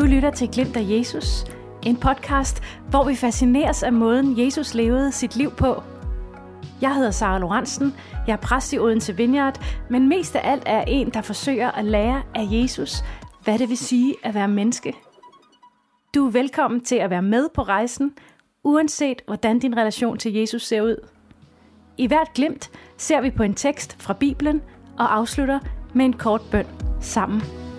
[0.00, 1.44] Du lytter til Glimt af Jesus,
[1.86, 5.82] en podcast, hvor vi fascineres af måden, Jesus levede sit liv på.
[6.80, 7.94] Jeg hedder Sara Lorentzen,
[8.26, 11.84] jeg er præst i Odense Vineyard, men mest af alt er en, der forsøger at
[11.84, 13.04] lære af Jesus,
[13.44, 14.94] hvad det vil sige at være menneske.
[16.14, 18.12] Du er velkommen til at være med på rejsen,
[18.64, 20.96] uanset hvordan din relation til Jesus ser ud.
[21.96, 24.62] I hvert glimt ser vi på en tekst fra Bibelen
[24.98, 25.58] og afslutter
[25.94, 26.66] med en kort bøn
[27.00, 27.69] sammen.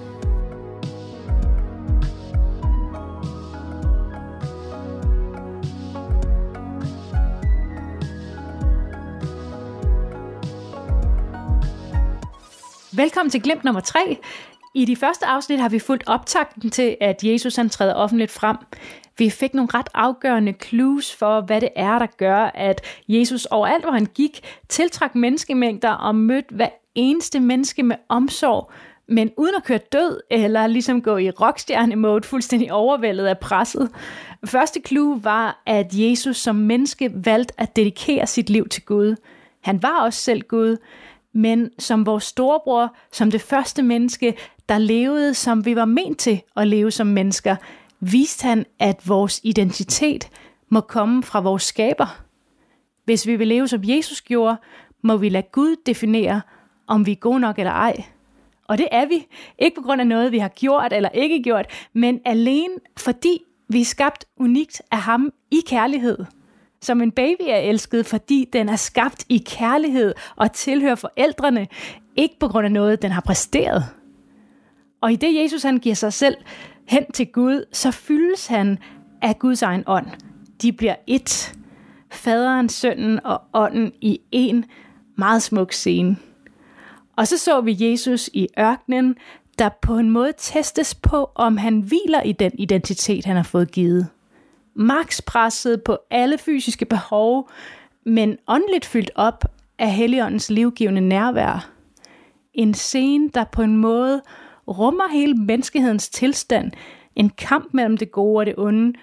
[12.96, 14.18] Velkommen til glimt nummer 3.
[14.74, 18.58] I de første afsnit har vi fulgt optakten til, at Jesus han træder offentligt frem.
[19.18, 23.84] Vi fik nogle ret afgørende clues for, hvad det er, der gør, at Jesus overalt,
[23.84, 28.72] hvor han gik, tiltrak menneskemængder og mødte hver eneste menneske med omsorg,
[29.08, 33.90] men uden at køre død eller ligesom gå i rockstjerne-mode, fuldstændig overvældet af presset.
[34.46, 39.16] Første clue var, at Jesus som menneske valgte at dedikere sit liv til Gud.
[39.62, 40.78] Han var også selv Gud,
[41.34, 44.38] men som vores storebror, som det første menneske,
[44.70, 47.56] der levede, som vi var ment til at leve som mennesker,
[48.00, 50.30] viste han, at vores identitet
[50.70, 52.22] må komme fra vores skaber.
[53.06, 54.58] Hvis vi vil leve som Jesus gjorde,
[55.02, 56.42] må vi lade Gud definere,
[56.88, 58.04] om vi er gode nok eller ej.
[58.68, 59.28] Og det er vi.
[59.60, 63.82] Ikke på grund af noget, vi har gjort eller ikke gjort, men alene fordi vi
[63.82, 66.18] er skabt unikt af ham i kærlighed.
[66.82, 71.68] Som en baby er elsket, fordi den er skabt i kærlighed og tilhører forældrene,
[72.16, 73.84] ikke på grund af noget, den har præsteret.
[75.02, 76.36] Og i det Jesus han giver sig selv
[76.88, 78.78] hen til Gud, så fyldes han
[79.22, 80.08] af Guds egen ånd.
[80.62, 81.56] De bliver ét.
[82.12, 84.66] Faderen, sønnen og ånden i en
[85.18, 86.18] meget smuk scene.
[87.18, 89.16] Og så så vi Jesus i ørkenen,
[89.60, 93.72] der på en måde testes på, om han hviler i den identitet, han har fået
[93.72, 94.08] givet
[94.76, 97.50] makspresset på alle fysiske behov,
[98.06, 99.46] men åndeligt fyldt op
[99.80, 101.70] af Helligåndens livgivende nærvær.
[102.54, 104.22] En scene, der på en måde
[104.68, 106.72] rummer hele menneskehedens tilstand,
[107.16, 108.94] en kamp mellem det gode og det onde,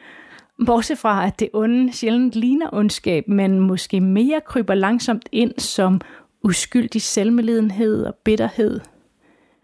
[0.66, 6.00] bortset fra at det onde sjældent ligner ondskab, men måske mere kryber langsomt ind som
[6.42, 8.80] uskyldig selvmelidenhed og bitterhed.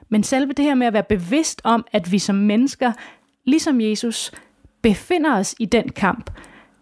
[0.09, 2.93] Men selve det her med at være bevidst om, at vi som mennesker,
[3.45, 4.33] ligesom Jesus,
[4.85, 6.31] befinder os i den kamp,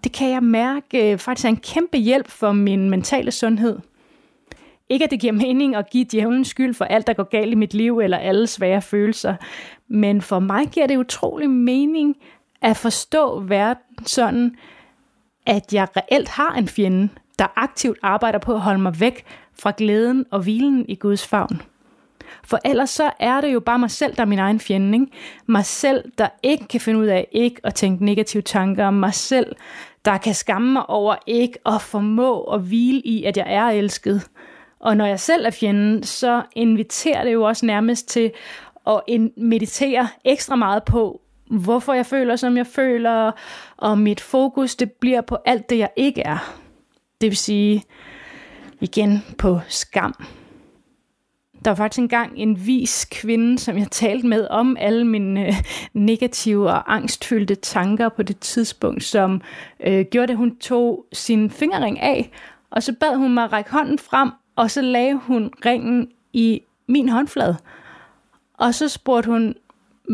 [0.04, 3.78] det kan jeg mærke øh, faktisk er en kæmpe hjælp for min mentale sundhed.
[4.88, 7.54] Ikke at det giver mening at give djævlen skyld for alt, der går galt i
[7.54, 9.34] mit liv, eller alle svære følelser,
[9.88, 12.16] men for mig giver det utrolig mening
[12.62, 14.56] at forstå verden sådan,
[15.46, 17.08] at jeg reelt har en fjende,
[17.38, 19.24] der aktivt arbejder på at holde mig væk
[19.60, 21.62] fra glæden og hvilen i Guds favn.
[22.44, 24.98] For ellers så er det jo bare mig selv, der er min egen fjende.
[24.98, 25.12] Ikke?
[25.46, 28.86] Mig selv, der ikke kan finde ud af ikke at tænke negative tanker.
[28.86, 29.56] om Mig selv,
[30.04, 34.28] der kan skamme mig over ikke at formå at hvile i, at jeg er elsket.
[34.80, 38.32] Og når jeg selv er fjenden, så inviterer det jo også nærmest til
[38.86, 39.00] at
[39.36, 41.20] meditere ekstra meget på,
[41.50, 43.32] hvorfor jeg føler, som jeg føler,
[43.76, 46.54] og mit fokus, det bliver på alt det, jeg ikke er.
[47.20, 47.82] Det vil sige,
[48.80, 50.14] igen på skam.
[51.64, 55.54] Der var faktisk engang en vis kvinde, som jeg talte med om alle mine øh,
[55.92, 59.40] negative og angstfyldte tanker på det tidspunkt, som
[59.80, 62.30] øh, gjorde, at hun tog sin fingerring af,
[62.70, 67.08] og så bad hun mig række hånden frem, og så lagde hun ringen i min
[67.08, 67.56] håndflade.
[68.58, 69.54] Og så spurgte hun,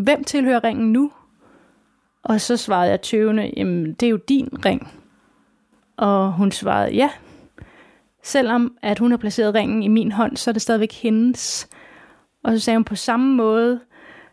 [0.03, 1.13] hvem tilhører ringen nu?
[2.23, 4.89] Og så svarede jeg tøvende, jamen det er jo din ring.
[5.97, 7.11] Og hun svarede, ja,
[8.23, 11.69] Selvom at hun har placeret ringen i min hånd, så er det stadigvæk hendes.
[12.45, 13.81] Og så sagde hun på samme måde,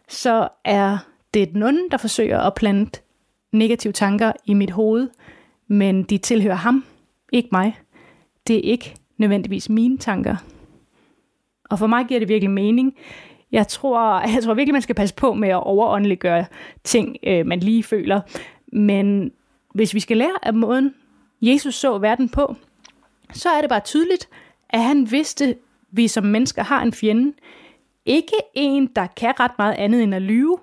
[0.08, 0.98] så er
[1.34, 3.02] det den onde, der forsøger at plante
[3.52, 5.10] negative tanker i mit hoved,
[5.68, 6.86] men de tilhører ham,
[7.32, 7.80] ikke mig.
[8.48, 10.36] Det er ikke nødvendigvis mine tanker.
[11.70, 12.96] Og for mig giver det virkelig mening.
[13.52, 16.46] Jeg tror, jeg tror virkelig, man skal passe på med at overåndeliggøre
[16.84, 18.22] ting, øh, man lige føler.
[18.68, 19.32] Men
[19.74, 20.94] hvis vi skal lære af måden,
[21.42, 22.56] Jesus så verden på,
[23.34, 24.30] så er det bare tydeligt,
[24.70, 25.58] at han vidste, at
[25.92, 27.34] vi som mennesker har en fjende.
[28.06, 30.58] Ikke en, der kan ret meget andet end at lyve,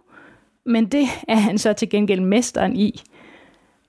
[0.67, 3.03] men det er han så til gengæld mesteren i.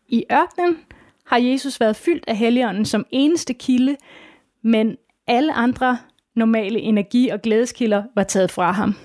[0.07, 0.77] I ørkenen
[1.25, 3.95] har Jesus været fyldt af Helligånden som eneste kilde,
[4.61, 4.97] men
[5.27, 5.97] alle andre
[6.35, 8.95] normale energi- og glædeskilder var taget fra ham.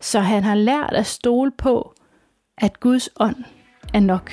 [0.00, 1.94] Så han har lært at stole på,
[2.58, 3.36] at Guds ånd
[3.94, 4.32] er nok.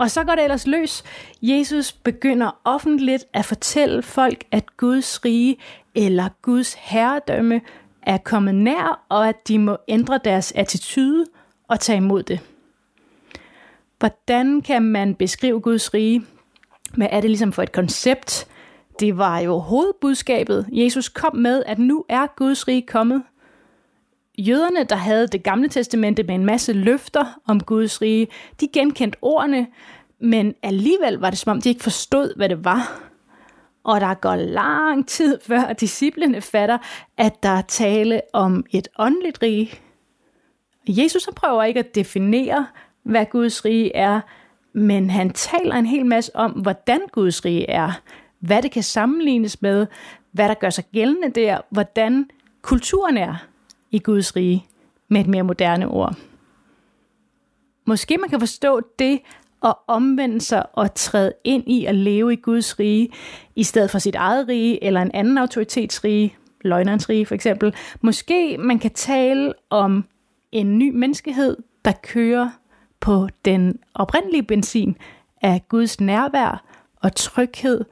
[0.00, 1.02] Og så går det ellers løs.
[1.42, 5.56] Jesus begynder offentligt at fortælle folk, at Guds rige
[5.94, 7.60] eller Guds herredømme
[8.02, 11.26] er kommet nær, og at de må ændre deres attitude
[11.68, 12.40] og tage imod det.
[13.98, 16.24] Hvordan kan man beskrive Guds rige?
[16.96, 18.48] Hvad er det ligesom for et koncept?
[19.00, 23.22] Det var jo hovedbudskabet, Jesus kom med, at nu er Guds rige kommet.
[24.40, 28.28] Jøderne, der havde det gamle testamente med en masse løfter om Guds rige,
[28.60, 29.66] de genkendte ordene,
[30.20, 33.02] men alligevel var det som om, de ikke forstod, hvad det var.
[33.84, 36.78] Og der går lang tid, før disciplene fatter,
[37.16, 39.70] at der er tale om et åndeligt rige.
[40.88, 42.66] Jesus prøver ikke at definere,
[43.02, 44.20] hvad Guds rige er,
[44.72, 47.92] men han taler en hel masse om, hvordan Guds rige er,
[48.38, 49.86] hvad det kan sammenlignes med,
[50.32, 52.30] hvad der gør sig gældende der, hvordan
[52.62, 53.49] kulturen er
[53.90, 54.66] i Guds rige,
[55.08, 56.16] med et mere moderne ord.
[57.86, 59.20] Måske man kan forstå det
[59.64, 63.08] at omvende sig og træde ind i at leve i Guds rige,
[63.56, 67.74] i stedet for sit eget rige eller en anden autoritetsrige, løgnerens rige for eksempel.
[68.00, 70.04] Måske man kan tale om
[70.52, 72.50] en ny menneskehed, der kører
[73.00, 74.96] på den oprindelige benzin
[75.42, 76.64] af Guds nærvær
[76.96, 77.84] og tryghed,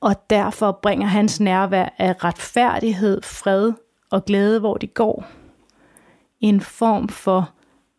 [0.00, 3.72] og derfor bringer hans nærvær af retfærdighed, fred
[4.10, 5.26] og glæde, hvor de går.
[6.40, 7.50] En form for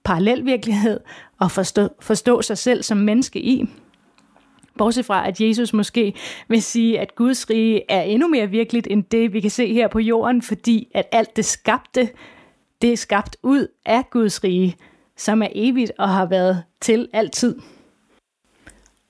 [0.04, 1.00] parallel virkelighed
[1.40, 3.66] og forstå, forstå sig selv som menneske i.
[4.78, 6.14] Bortset fra, at Jesus måske
[6.48, 9.88] vil sige, at Guds rige er endnu mere virkeligt end det, vi kan se her
[9.88, 12.10] på jorden, fordi at alt det skabte,
[12.82, 14.76] det er skabt ud af Guds rige,
[15.18, 17.60] som er evigt og har været til altid.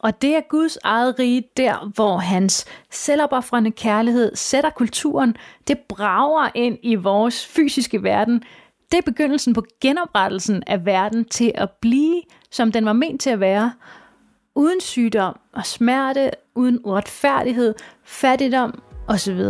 [0.02, 5.38] Og det er Guds eget rige der, hvor hans selvopoffrende kærlighed sætter kulturen,
[5.68, 8.44] det brager ind i vores fysiske verden.
[8.92, 12.22] Det er begyndelsen på genoprettelsen af verden til at blive,
[12.52, 13.74] som den var ment til at være,
[14.56, 19.42] uden sygdom og smerte, uden uretfærdighed, fattigdom osv.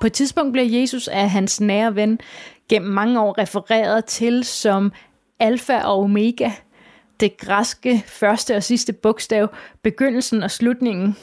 [0.00, 2.20] På et tidspunkt bliver Jesus af hans nære ven
[2.68, 4.92] gennem mange år refereret til som
[5.38, 6.50] alfa og omega,
[7.20, 9.48] det græske første og sidste bogstav,
[9.82, 11.16] begyndelsen og slutningen.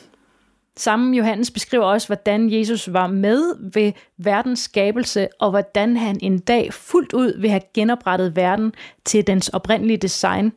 [0.78, 6.40] Samme Johannes beskriver også, hvordan Jesus var med ved verdens skabelse, og hvordan han en
[6.40, 8.74] dag fuldt ud vil have genoprettet verden
[9.06, 10.52] til dens oprindelige design,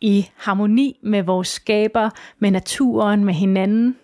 [0.00, 3.96] i harmoni med vores skaber, med naturen, med hinanden.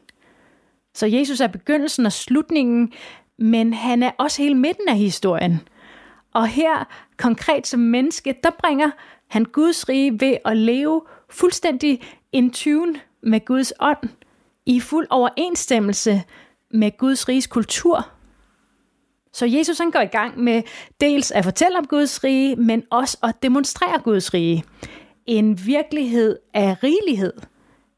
[0.95, 2.93] Så Jesus er begyndelsen og slutningen,
[3.39, 5.61] men han er også hele midten af historien.
[6.33, 6.85] Og her,
[7.17, 8.91] konkret som menneske, der bringer
[9.29, 12.03] han Guds rige ved at leve fuldstændig
[12.33, 14.09] in tune med Guds ånd,
[14.67, 16.23] i fuld overensstemmelse
[16.71, 18.09] med Guds riges kultur.
[19.33, 20.63] Så Jesus han går i gang med
[21.01, 24.65] dels at fortælle om Guds rige, men også at demonstrere Guds rige.
[25.27, 27.33] En virkelighed af rigelighed–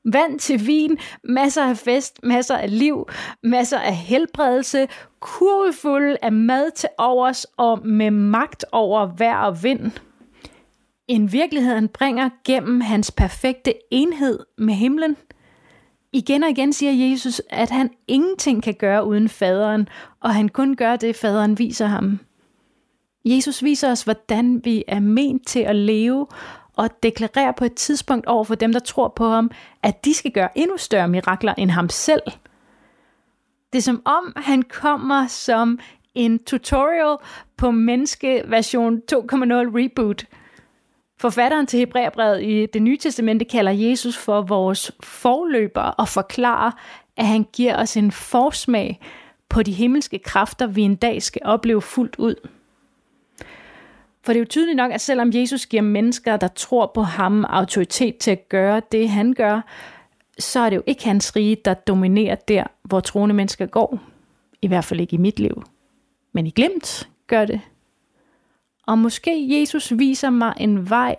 [0.04, 3.08] Vand til vin, masser af fest, masser af liv,
[3.42, 4.88] masser af helbredelse,
[5.20, 9.92] kurvefulde af mad til overs og med magt over vejr og vind.
[11.08, 15.16] En virkelighed, han bringer gennem hans perfekte enhed med himlen.
[16.12, 19.88] Igen og igen siger Jesus, at han ingenting kan gøre uden faderen,
[20.20, 22.18] og han kun gør det, faderen viser ham.
[23.24, 26.26] Jesus viser os, hvordan vi er ment til at leve,
[26.76, 29.50] og deklarerer på et tidspunkt over for dem, der tror på ham,
[29.82, 32.22] at de skal gøre endnu større mirakler end ham selv.
[33.72, 35.78] Det er som om, han kommer som
[36.14, 37.16] en tutorial
[37.56, 40.24] på menneske version 2.0 reboot.
[41.20, 46.70] Forfatteren til Hebræerbrevet i det nye testamente kalder Jesus for vores forløber og forklarer,
[47.16, 49.00] at han giver os en forsmag
[49.48, 52.34] på de himmelske kræfter, vi en dag skal opleve fuldt ud.
[54.24, 57.44] For det er jo tydeligt nok, at selvom Jesus giver mennesker, der tror på ham,
[57.44, 59.60] autoritet til at gøre det, han gør,
[60.38, 63.98] så er det jo ikke hans rige, der dominerer der, hvor troende mennesker går.
[64.62, 65.62] I hvert fald ikke i mit liv.
[66.32, 67.60] Men i glemt gør det.
[68.86, 71.16] Og måske Jesus viser mig en vej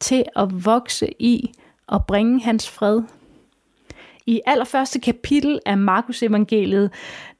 [0.00, 1.52] til at vokse i
[1.86, 3.02] og bringe hans fred.
[4.26, 6.90] I allerførste kapitel af Markus evangeliet,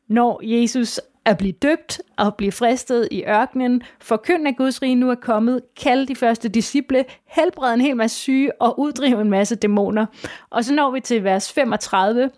[0.09, 5.11] når Jesus at blive døbt og blive fristet i ørkenen, forkynd at Guds rige nu
[5.11, 9.57] er kommet, kald de første disciple, helbrede en hel masse syge og uddrive en masse
[9.57, 10.07] dæmoner.
[10.51, 12.31] Og så når vi til vers 35,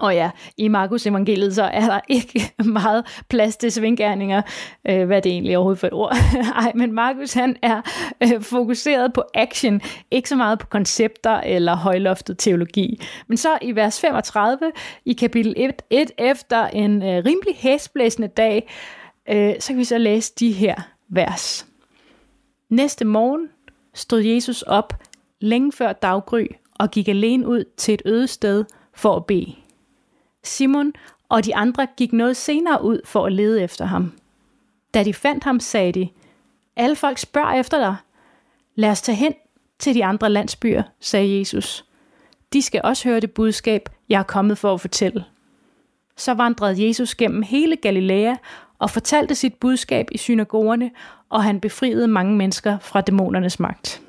[0.00, 4.42] og ja, i Markus evangeliet, så er der ikke meget plads til svingærninger.
[4.88, 6.16] Øh, hvad er det egentlig overhovedet for et ord?
[6.64, 7.82] Ej, men Markus han er
[8.22, 9.80] øh, fokuseret på action,
[10.10, 13.00] ikke så meget på koncepter eller højloftet teologi.
[13.26, 14.58] Men så i vers 35
[15.04, 18.70] i kapitel 1, 1 efter en øh, rimelig hæsblæsende dag,
[19.28, 20.74] øh, så kan vi så læse de her
[21.08, 21.66] vers.
[22.70, 23.48] Næste morgen
[23.94, 24.94] stod Jesus op
[25.40, 29.54] længe før daggry og gik alene ud til et øde sted for at bede.
[30.44, 30.92] Simon
[31.28, 34.12] og de andre gik noget senere ud for at lede efter ham.
[34.94, 36.08] Da de fandt ham, sagde de,
[36.76, 37.96] alle folk spørger efter dig.
[38.74, 39.34] Lad os tage hen
[39.78, 41.84] til de andre landsbyer, sagde Jesus.
[42.52, 45.24] De skal også høre det budskab, jeg er kommet for at fortælle.
[46.16, 48.34] Så vandrede Jesus gennem hele Galilea
[48.78, 50.90] og fortalte sit budskab i synagogerne,
[51.28, 54.02] og han befriede mange mennesker fra dæmonernes magt.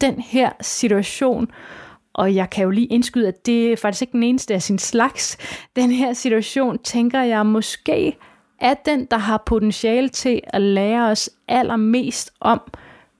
[0.00, 1.50] Den her situation,
[2.14, 4.78] og jeg kan jo lige indskyde, at det er faktisk ikke den eneste af sin
[4.78, 5.36] slags.
[5.76, 8.16] Den her situation, tænker jeg måske,
[8.60, 12.60] er den, der har potentiale til at lære os allermest om,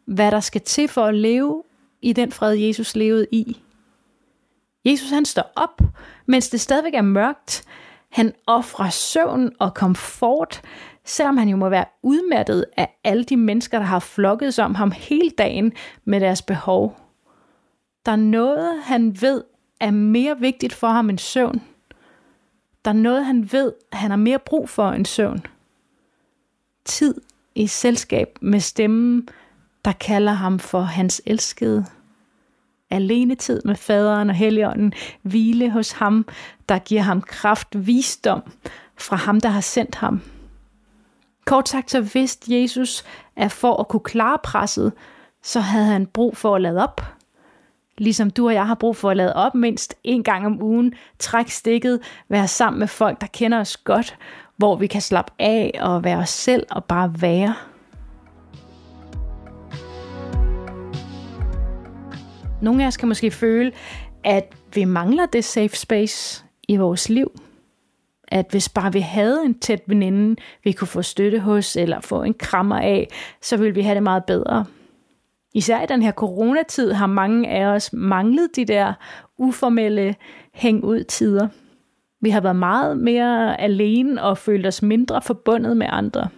[0.06, 1.62] hvad der skal til for at leve
[2.02, 3.60] i den fred, Jesus levede i.
[4.84, 5.82] Jesus han står op,
[6.26, 7.64] mens det stadigvæk er mørkt.
[8.12, 10.62] Han offrer søvn og komfort,
[11.04, 14.74] selvom han jo må være udmattet af alle de mennesker, der har flokket sig om
[14.74, 15.72] ham hele dagen
[16.04, 17.03] med deres behov.
[18.06, 19.44] Der er noget, han ved
[19.80, 21.62] er mere vigtigt for ham end søvn.
[22.84, 25.46] Der er noget, han ved, han har mere brug for end søvn.
[26.84, 27.20] Tid
[27.54, 29.28] i selskab med stemmen,
[29.84, 31.86] der kalder ham for hans elskede.
[32.90, 34.92] Alene tid med faderen og helligånden,
[35.22, 36.26] hvile hos ham,
[36.68, 38.42] der giver ham kraft, visdom
[38.96, 40.20] fra ham, der har sendt ham.
[41.44, 43.04] Kort sagt så vidste Jesus,
[43.36, 44.92] at for at kunne klare presset,
[45.42, 47.13] så havde han brug for at lade op.
[47.98, 50.94] Ligesom du og jeg har brug for at lade op mindst en gang om ugen,
[51.18, 54.16] trække stikket, være sammen med folk, der kender os godt,
[54.56, 57.54] hvor vi kan slappe af og være os selv og bare være.
[62.62, 63.72] Nogle af os kan måske føle,
[64.24, 67.40] at vi mangler det safe space i vores liv.
[68.28, 72.22] At hvis bare vi havde en tæt veninde, vi kunne få støtte hos, eller få
[72.22, 73.08] en krammer af,
[73.42, 74.64] så ville vi have det meget bedre.
[75.54, 78.92] Især i den her coronatid har mange af os manglet de der
[79.38, 80.14] uformelle
[80.52, 81.48] hæng ud tider.
[82.20, 86.28] Vi har været meget mere alene og følt os mindre forbundet med andre.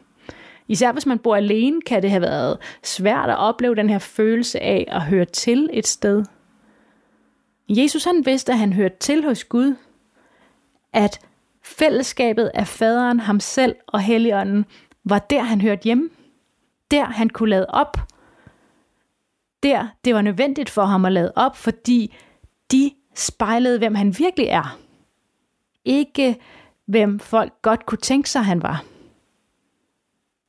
[0.68, 4.61] Især hvis man bor alene, kan det have været svært at opleve den her følelse
[4.62, 6.25] af at høre til et sted.
[7.68, 9.75] Jesus han vidste, at han hørte til hos Gud,
[10.92, 11.20] at
[11.62, 14.64] fællesskabet af faderen, ham selv og Helligånden
[15.04, 16.08] var der, han hørte hjemme.
[16.90, 17.96] Der han kunne lade op.
[19.66, 22.16] Der det var nødvendigt for ham at lade op, fordi
[22.73, 24.78] de spejlede, hvem han virkelig er.
[25.85, 26.37] Ikke
[26.87, 28.85] hvem folk godt kunne tænke sig, han var.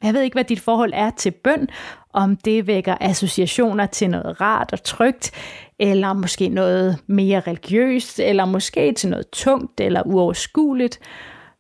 [0.04, 1.68] Jeg ved ikke, hvad dit forhold er til bøn,
[2.14, 5.32] om det vækker associationer til noget rart og trygt,
[5.80, 11.00] eller måske noget mere religiøst, eller måske til noget tungt eller uoverskueligt.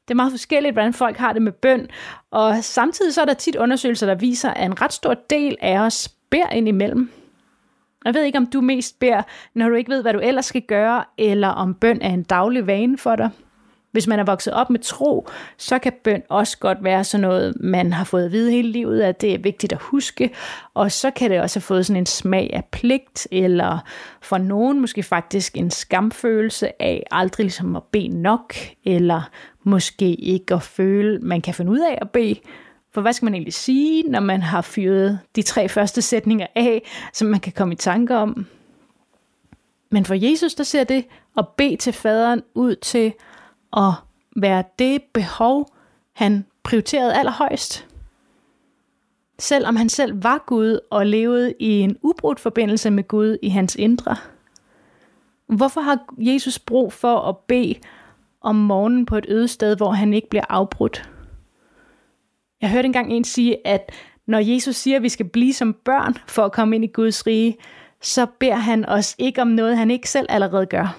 [0.08, 1.88] Det er meget forskelligt, hvordan folk har det med bøn,
[2.32, 5.80] og samtidig så er der tit undersøgelser, der viser, at en ret stor del af
[5.80, 7.12] os beder ind imellem.
[8.08, 9.22] Jeg ved ikke, om du mest beder,
[9.54, 12.68] når du ikke ved, hvad du ellers skal gøre, eller om bøn er en daglig
[12.68, 13.30] vane for dig.
[13.92, 17.54] Hvis man er vokset op med tro, så kan bøn også godt være sådan noget,
[17.60, 20.30] man har fået at vide hele livet, at det er vigtigt at huske.
[20.74, 23.80] Og så kan det også have fået sådan en smag af pligt, eller
[24.22, 28.54] for nogen måske faktisk en skamfølelse af aldrig ligesom at bede nok,
[28.86, 29.30] eller
[29.64, 32.36] måske ikke at føle, man kan finde ud af at bede.
[32.94, 36.84] For hvad skal man egentlig sige, når man har fyret de tre første sætninger af,
[37.14, 38.46] som man kan komme i tanke om?
[39.90, 41.06] Men for Jesus, der ser det
[41.38, 43.14] at bede til faderen ud til
[43.78, 43.92] at
[44.36, 45.74] være det behov,
[46.14, 47.88] han prioriterede allerhøjst.
[49.40, 53.76] Selvom han selv var Gud og levede i en ubrudt forbindelse med Gud i hans
[53.76, 54.16] indre.
[55.48, 57.76] Hvorfor har Jesus brug for at bede
[58.42, 61.10] om morgenen på et øde sted, hvor han ikke bliver afbrudt?
[62.62, 63.92] Jeg hørte engang en sige, at
[64.26, 67.28] når Jesus siger, at vi skal blive som børn for at komme ind i Guds
[67.28, 67.58] rige,
[68.02, 70.98] så beder han os ikke om noget, han ikke selv allerede gør.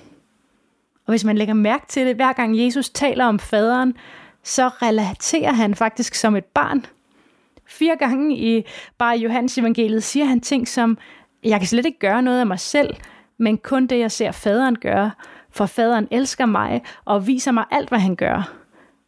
[1.07, 3.95] Og hvis man lægger mærke til det, hver gang Jesus taler om faderen,
[4.43, 6.87] så relaterer han faktisk som et barn.
[7.67, 8.65] Fire gange i
[8.99, 10.99] bare Johannes evangeliet siger han ting som,
[11.45, 12.97] jeg kan slet ikke gøre noget af mig selv,
[13.39, 15.11] men kun det, jeg ser faderen gøre,
[15.51, 18.53] for faderen elsker mig og viser mig alt, hvad han gør.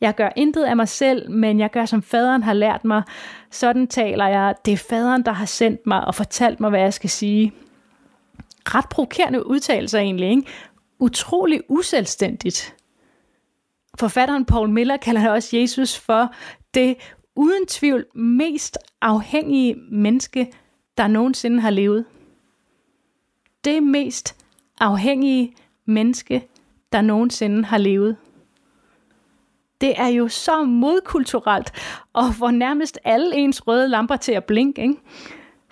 [0.00, 3.02] Jeg gør intet af mig selv, men jeg gør, som faderen har lært mig.
[3.50, 4.54] Sådan taler jeg.
[4.64, 7.52] Det er faderen, der har sendt mig og fortalt mig, hvad jeg skal sige.
[8.64, 10.47] Ret provokerende udtalelser egentlig, ikke?
[11.00, 12.75] utrolig uselvstændigt.
[14.00, 16.35] Forfatteren Paul Miller kalder også Jesus for
[16.75, 16.97] det
[17.37, 20.52] uden tvivl mest afhængige menneske,
[20.97, 22.04] der nogensinde har levet.
[23.64, 24.37] Det mest
[24.80, 25.54] afhængige
[25.85, 26.49] menneske,
[26.92, 28.16] der nogensinde har levet.
[29.81, 31.73] Det er jo så modkulturelt,
[32.13, 34.83] og får nærmest alle ens røde lamper til at blinke.
[34.83, 34.97] Ikke?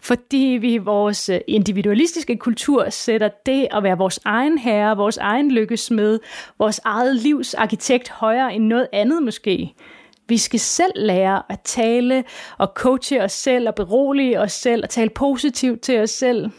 [0.01, 5.17] fordi vi i vores øh, individualistiske kultur sætter det at være vores egen herre, vores
[5.17, 6.21] egen lykkesmed,
[6.59, 9.75] vores eget livs arkitekt højere end noget andet måske.
[10.29, 12.25] Vi skal selv lære at tale
[12.59, 16.51] og coache os selv og berolige os selv og tale positivt til os selv.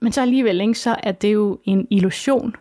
[0.00, 2.56] Men så alligevel ikke, så er det jo en illusion.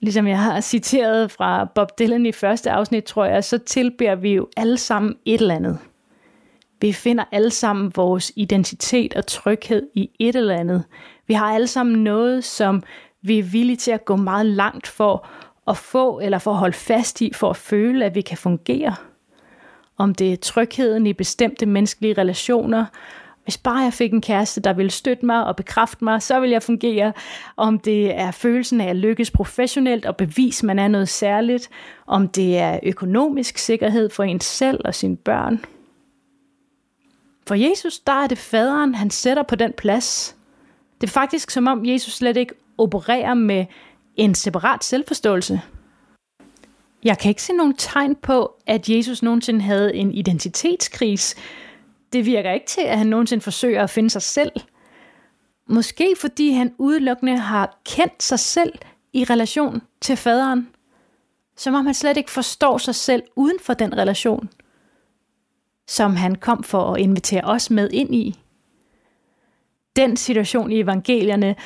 [0.00, 4.34] Ligesom jeg har citeret fra Bob Dylan i første afsnit, tror jeg, så tilbærer vi
[4.34, 5.78] jo alle sammen et eller andet.
[6.80, 10.84] Vi finder alle sammen vores identitet og tryghed i et eller andet.
[11.26, 12.82] Vi har alle sammen noget, som
[13.22, 15.26] vi er villige til at gå meget langt for
[15.68, 18.94] at få eller for at holde fast i, for at føle, at vi kan fungere.
[19.98, 22.84] Om det er trygheden i bestemte menneskelige relationer,
[23.50, 26.50] hvis bare jeg fik en kæreste, der ville støtte mig og bekræfte mig, så vil
[26.50, 27.12] jeg fungere.
[27.56, 31.70] Om det er følelsen af at lykkes professionelt og bevise, man er noget særligt.
[32.06, 35.64] Om det er økonomisk sikkerhed for ens selv og sine børn.
[37.46, 40.36] For Jesus, der er det faderen, han sætter på den plads.
[41.00, 43.66] Det er faktisk som om Jesus slet ikke opererer med
[44.16, 45.60] en separat selvforståelse.
[47.04, 51.36] Jeg kan ikke se nogen tegn på, at Jesus nogensinde havde en identitetskris.
[52.12, 54.52] Det virker ikke til, at han nogensinde forsøger at finde sig selv.
[55.66, 58.72] Måske fordi han udelukkende har kendt sig selv
[59.12, 60.68] i relation til faderen.
[61.56, 64.48] Som om han slet ikke forstår sig selv uden for den relation
[65.90, 68.40] som han kom for at invitere os med ind i.
[69.96, 71.56] Den situation i evangelierne,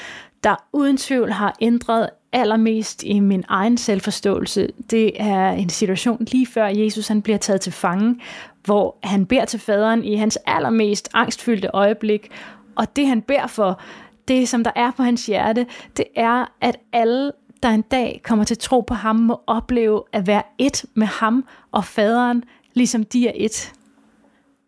[0.44, 6.46] der uden tvivl har ændret allermest i min egen selvforståelse, det er en situation lige
[6.46, 8.20] før Jesus han bliver taget til fange,
[8.64, 12.30] hvor han beder til faderen i hans allermest angstfyldte øjeblik,
[12.76, 13.80] og det han beder for,
[14.28, 18.44] det som der er på hans hjerte, det er, at alle, der en dag kommer
[18.44, 23.28] til tro på ham, må opleve at være et med ham og faderen, ligesom de
[23.28, 23.72] er et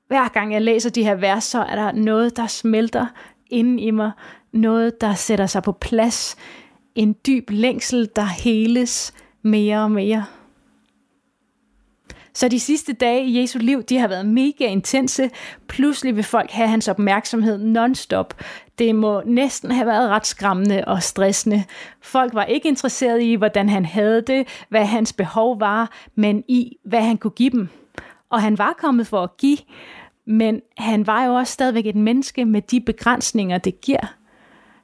[0.08, 3.06] hver gang jeg læser de her vers, så er der noget, der smelter
[3.50, 4.10] inden i mig.
[4.52, 6.36] Noget, der sætter sig på plads.
[6.96, 10.24] En dyb længsel, der heles mere og mere.
[12.34, 15.30] Så de sidste dage i Jesu liv, de har været mega intense.
[15.68, 18.34] Pludselig vil folk have hans opmærksomhed non-stop.
[18.78, 21.64] Det må næsten have været ret skræmmende og stressende.
[22.02, 26.76] Folk var ikke interesseret i, hvordan han havde det, hvad hans behov var, men i,
[26.84, 27.68] hvad han kunne give dem.
[28.30, 29.58] Og han var kommet for at give,
[30.26, 34.16] men han var jo også stadigvæk et menneske med de begrænsninger, det giver.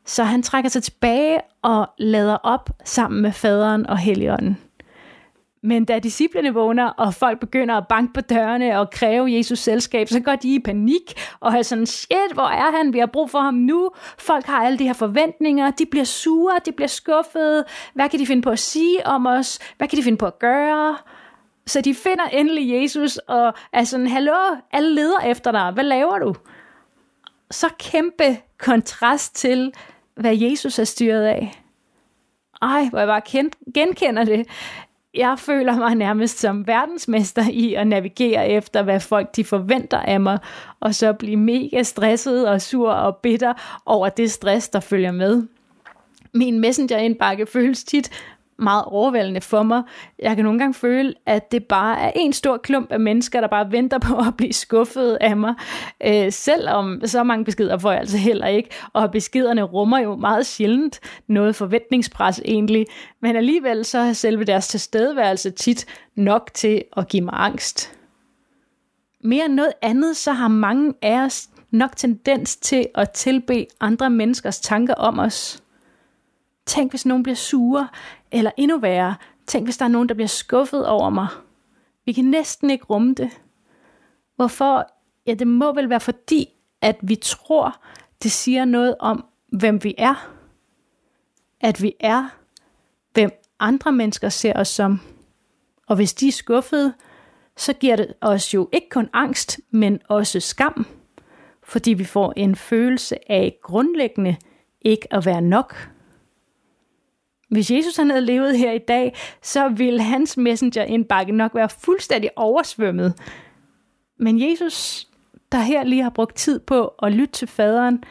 [0.04, 4.58] Så han trækker sig tilbage og lader op sammen med faderen og helligånden.
[5.64, 10.08] Men da disciplene vågner, og folk begynder at banke på dørene og kræve Jesus selskab,
[10.08, 12.92] så går de i panik og har sådan, shit, hvor er han?
[12.92, 13.90] Vi har brug for ham nu.
[14.18, 15.70] Folk har alle de her forventninger.
[15.70, 17.64] De bliver sure, de bliver skuffede.
[17.94, 19.58] Hvad kan de finde på at sige om os?
[19.78, 20.96] Hvad kan de finde på at gøre?
[21.66, 24.36] Så de finder endelig Jesus og er sådan, hallo,
[24.72, 26.34] alle leder efter dig, hvad laver du?
[27.50, 29.72] Så kæmpe kontrast til,
[30.14, 31.62] hvad Jesus er styret af.
[32.62, 33.42] Ej, hvor jeg bare
[33.74, 34.46] genkender det.
[35.14, 40.20] Jeg føler mig nærmest som verdensmester i at navigere efter, hvad folk de forventer af
[40.20, 40.38] mig,
[40.80, 45.42] og så blive mega stresset og sur og bitter over det stress, der følger med.
[46.34, 48.10] Min messenger-indbakke føles tit
[48.58, 49.82] meget overvældende for mig.
[50.18, 53.48] Jeg kan nogle gange føle, at det bare er en stor klump af mennesker, der
[53.48, 55.54] bare venter på at blive skuffet af mig.
[56.06, 60.46] Øh, selvom så mange beskeder får jeg altså heller ikke, og beskederne rummer jo meget
[60.46, 62.86] sjældent noget forventningspres egentlig,
[63.20, 67.92] men alligevel så er selve deres tilstedeværelse tit nok til at give mig angst.
[69.24, 74.10] Mere end noget andet, så har mange af os nok tendens til at tilbe andre
[74.10, 75.61] menneskers tanker om os.
[76.66, 77.88] Tænk, hvis nogen bliver sure,
[78.32, 79.14] eller endnu værre,
[79.46, 81.28] tænk, hvis der er nogen, der bliver skuffet over mig.
[82.04, 83.30] Vi kan næsten ikke rumme det.
[84.36, 84.86] Hvorfor?
[85.26, 86.48] Ja, det må vel være fordi,
[86.80, 87.82] at vi tror,
[88.22, 90.32] det siger noget om, hvem vi er.
[91.60, 92.28] At vi er,
[93.12, 95.00] hvem andre mennesker ser os som.
[95.86, 96.94] Og hvis de er skuffede,
[97.56, 100.86] så giver det os jo ikke kun angst, men også skam.
[101.62, 104.36] Fordi vi får en følelse af grundlæggende
[104.80, 105.91] ikke at være nok.
[107.52, 112.30] Hvis Jesus han havde levet her i dag, så ville hans messengerindbakke nok være fuldstændig
[112.36, 113.14] oversvømmet.
[114.18, 115.08] Men Jesus,
[115.52, 118.04] der her lige har brugt tid på at lytte til faderen,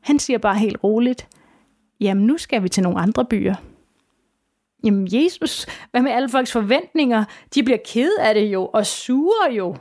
[0.00, 1.28] han siger bare helt roligt,
[2.00, 3.54] jamen nu skal vi til nogle andre byer.
[4.84, 7.24] Jamen Jesus, hvad med alle folks forventninger?
[7.54, 9.76] De bliver ked af det jo, og sure jo.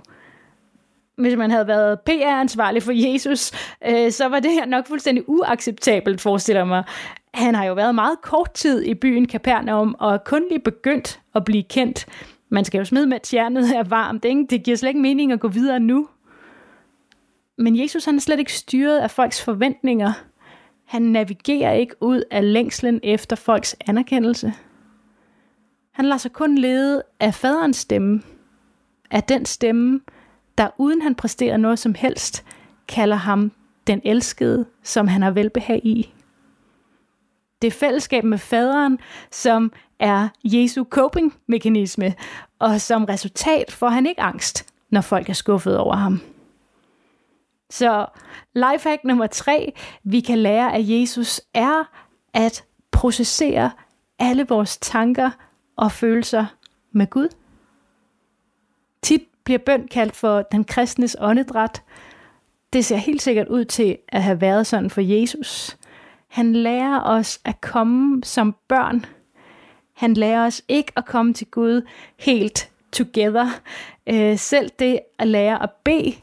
[1.17, 3.52] Hvis man havde været PR-ansvarlig for Jesus,
[3.88, 6.84] øh, så var det her nok fuldstændig uacceptabelt, forestiller mig
[7.34, 11.19] han har jo været meget kort tid i byen Capernaum, og er kun lige begyndt
[11.36, 12.06] at blive kendt.
[12.49, 14.45] Man skal jo smide med, at tjernet er varmt, ikke?
[14.49, 16.08] Det giver slet ikke mening at gå videre nu.
[17.58, 20.13] Men Jesus han er slet ikke styret af folks forventninger.
[20.86, 24.54] Han navigerer ikke ud af længslen efter folks anerkendelse.
[25.91, 28.21] Han lader sig kun lede af faderens stemme.
[29.12, 29.99] Af den stemme,
[30.58, 32.46] der uden han præsterer noget som helst,
[32.88, 33.52] kalder ham
[33.88, 36.13] den elskede, som han har velbehag i.
[37.62, 39.00] Det er fællesskab med faderen,
[39.32, 42.13] som er Jesu coping-mekanisme,
[42.60, 46.22] og som resultat får han ikke angst, når folk er skuffet over ham.
[47.70, 48.06] Så
[48.54, 51.84] lifehack nummer tre, vi kan lære af Jesus, er
[52.34, 53.72] at processere
[54.20, 55.30] alle vores tanker
[55.76, 56.46] og følelser
[56.92, 57.28] med Gud.
[59.02, 61.84] Tit bliver bøn kaldt for den kristnes åndedræt.
[62.74, 65.78] Det ser helt sikkert ud til at have været sådan for Jesus.
[66.28, 69.06] Han lærer os at komme som børn.
[69.94, 71.88] Han lærer os ikke at komme til Gud
[72.20, 73.50] helt together.
[74.08, 76.14] Øh, selv det at lære at bede,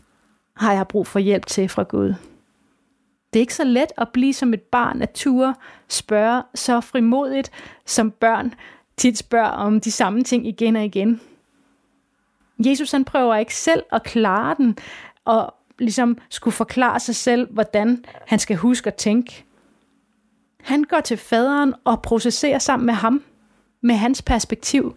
[0.57, 2.15] har jeg brug for hjælp til fra Gud.
[3.33, 5.55] Det er ikke så let at blive som et barn at ture,
[5.89, 7.51] spørge så frimodigt,
[7.87, 8.55] som børn
[8.97, 11.21] tit spørger om de samme ting igen og igen.
[12.67, 14.79] Jesus han prøver ikke selv at klare den,
[15.25, 19.45] og ligesom skulle forklare sig selv, hvordan han skal huske at tænke.
[20.61, 23.23] Han går til faderen og processerer sammen med ham,
[23.83, 24.97] med hans perspektiv,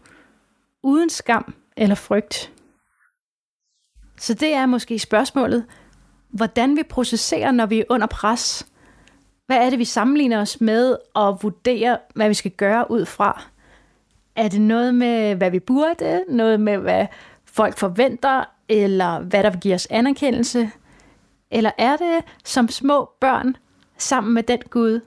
[0.83, 2.51] uden skam eller frygt.
[4.17, 5.65] Så det er måske spørgsmålet,
[6.29, 8.67] hvordan vi processerer, når vi er under pres.
[9.45, 13.43] Hvad er det, vi sammenligner os med og vurderer, hvad vi skal gøre ud fra?
[14.35, 16.23] Er det noget med, hvad vi burde?
[16.29, 17.07] Noget med, hvad
[17.53, 18.43] folk forventer?
[18.69, 20.71] Eller hvad der vil give os anerkendelse?
[21.51, 23.55] Eller er det som små børn
[23.97, 24.99] sammen med den Gud,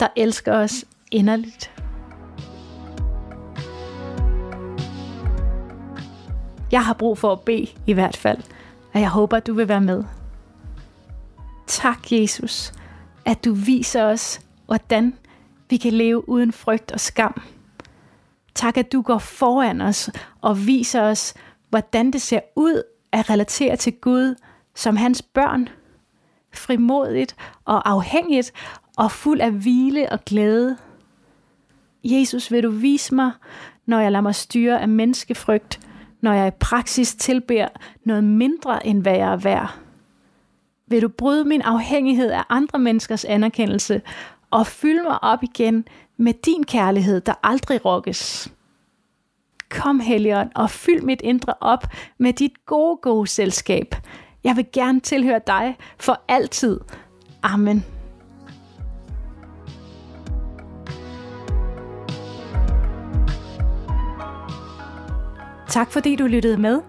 [0.00, 1.70] der elsker os inderligt?
[6.72, 8.38] Jeg har brug for at bede i hvert fald,
[8.94, 10.04] og jeg håber, at du vil være med.
[11.66, 12.72] Tak, Jesus,
[13.24, 15.14] at du viser os, hvordan
[15.70, 17.42] vi kan leve uden frygt og skam.
[18.54, 20.10] Tak, at du går foran os
[20.40, 21.34] og viser os,
[21.72, 22.82] hvordan det ser ud
[23.12, 24.34] at relatere til Gud
[24.74, 25.68] som hans børn.
[26.54, 28.52] Frimodigt og afhængigt
[28.96, 30.76] og fuld af hvile og glæde.
[32.04, 33.32] Jesus, vil du vise mig,
[33.86, 35.80] når jeg lader mig styre af menneskefrygt,
[36.20, 37.68] når jeg i praksis tilbeder
[38.04, 39.74] noget mindre end hvad jeg er værd?
[40.86, 44.02] Vil du bryde min afhængighed af andre menneskers anerkendelse
[44.50, 45.84] og fylde mig op igen
[46.16, 48.52] med din kærlighed, der aldrig rokkes?
[49.72, 51.84] Kom, Helligånd, og fyld mit indre op
[52.18, 53.94] med dit gode, gode selskab.
[54.44, 56.80] Jeg vil gerne tilhøre dig for altid.
[57.42, 57.84] Amen.
[65.68, 66.80] Tak fordi du lyttede med.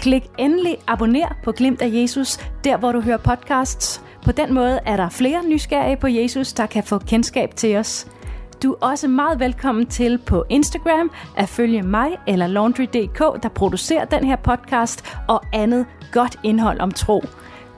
[0.00, 4.02] Klik endelig abonner på Glimt af Jesus, der hvor du hører podcasts.
[4.24, 8.15] På den måde er der flere nysgerrige på Jesus, der kan få kendskab til os.
[8.62, 14.04] Du er også meget velkommen til på Instagram at følge mig eller Laundry.dk, der producerer
[14.04, 17.24] den her podcast og andet godt indhold om tro.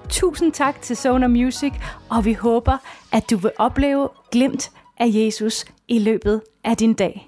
[0.09, 1.73] Tusind tak til Sonar Music,
[2.11, 2.77] og vi håber,
[3.13, 7.28] at du vil opleve glimt af Jesus i løbet af din dag.